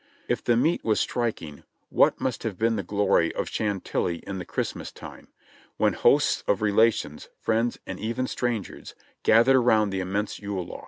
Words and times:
If 0.27 0.43
the 0.43 0.57
meet 0.57 0.83
was 0.83 0.99
striking, 0.99 1.61
what 1.89 2.19
must 2.19 2.41
have 2.41 2.57
been 2.57 2.75
the 2.75 2.81
glory 2.81 3.31
of 3.35 3.47
Chantilly 3.51 4.15
in 4.25 4.39
the 4.39 4.45
Christmas 4.45 4.91
time, 4.91 5.27
when 5.77 5.93
hosts 5.93 6.43
of 6.47 6.63
relations, 6.63 7.29
friends 7.39 7.77
and 7.85 7.99
even 7.99 8.25
strangers 8.25 8.95
gathered 9.21 9.57
around 9.57 9.91
the 9.91 9.99
immense 9.99 10.39
yule 10.39 10.65
log. 10.65 10.79